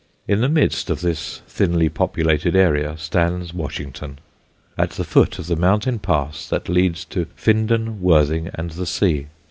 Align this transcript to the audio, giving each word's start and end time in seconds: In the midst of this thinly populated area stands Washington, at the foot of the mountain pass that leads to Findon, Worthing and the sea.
In 0.27 0.41
the 0.41 0.49
midst 0.49 0.89
of 0.89 1.01
this 1.01 1.43
thinly 1.47 1.87
populated 1.87 2.55
area 2.55 2.97
stands 2.97 3.53
Washington, 3.53 4.17
at 4.75 4.89
the 4.93 5.03
foot 5.03 5.37
of 5.37 5.45
the 5.45 5.55
mountain 5.55 5.99
pass 5.99 6.49
that 6.49 6.67
leads 6.67 7.05
to 7.05 7.27
Findon, 7.35 8.01
Worthing 8.01 8.49
and 8.55 8.71
the 8.71 8.87
sea. 8.87 9.27